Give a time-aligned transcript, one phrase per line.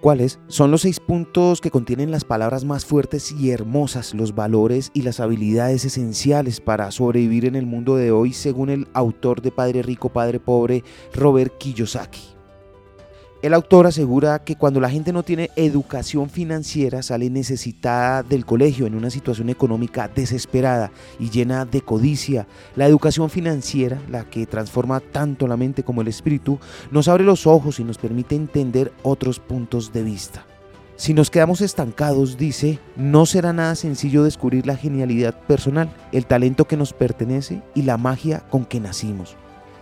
[0.00, 0.38] ¿Cuáles?
[0.48, 5.02] Son los seis puntos que contienen las palabras más fuertes y hermosas, los valores y
[5.02, 9.82] las habilidades esenciales para sobrevivir en el mundo de hoy, según el autor de Padre
[9.82, 12.39] Rico, Padre Pobre, Robert Kiyosaki.
[13.42, 18.86] El autor asegura que cuando la gente no tiene educación financiera sale necesitada del colegio
[18.86, 22.46] en una situación económica desesperada y llena de codicia.
[22.76, 26.58] La educación financiera, la que transforma tanto la mente como el espíritu,
[26.90, 30.44] nos abre los ojos y nos permite entender otros puntos de vista.
[30.96, 36.66] Si nos quedamos estancados, dice, no será nada sencillo descubrir la genialidad personal, el talento
[36.66, 39.34] que nos pertenece y la magia con que nacimos.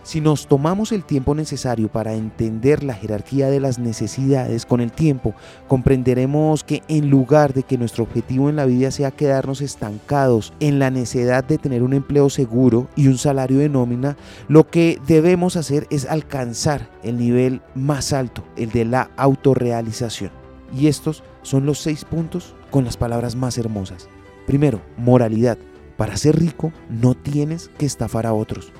[0.09, 4.91] Si nos tomamos el tiempo necesario para entender la jerarquía de las necesidades con el
[4.91, 5.35] tiempo,
[5.67, 10.79] comprenderemos que en lugar de que nuestro objetivo en la vida sea quedarnos estancados en
[10.79, 14.17] la necesidad de tener un empleo seguro y un salario de nómina,
[14.47, 20.31] lo que debemos hacer es alcanzar el nivel más alto, el de la autorrealización.
[20.75, 24.09] Y estos son los seis puntos con las palabras más hermosas.
[24.47, 25.59] Primero, moralidad.
[25.97, 28.73] Para ser rico no tienes que estafar a otros.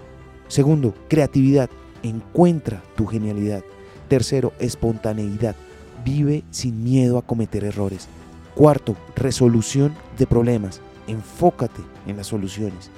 [0.50, 1.69] Segundo, creatividad.
[2.03, 3.64] Encuentra tu genialidad.
[4.09, 5.56] Tercero, espontaneidad.
[6.03, 8.08] Vive sin miedo a cometer errores.
[8.56, 10.81] Cuarto, resolución de problemas.
[11.08, 12.89] Enfócate en las soluciones.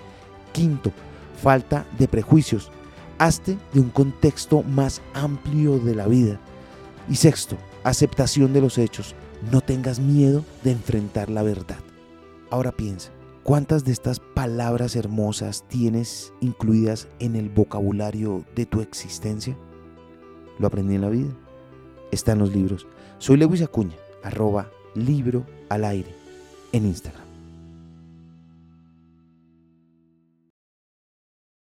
[0.53, 0.91] Quinto,
[1.41, 2.71] falta de prejuicios.
[3.19, 6.39] Hazte de un contexto más amplio de la vida.
[7.09, 9.13] Y sexto, aceptación de los hechos.
[9.51, 11.79] No tengas miedo de enfrentar la verdad.
[12.49, 13.11] Ahora piensa,
[13.43, 19.57] ¿Cuántas de estas palabras hermosas tienes incluidas en el vocabulario de tu existencia?
[20.59, 21.31] Lo aprendí en la vida.
[22.11, 22.85] Está en los libros.
[23.17, 26.13] Soy Lewis Acuña, arroba libro al aire
[26.71, 27.20] en Instagram.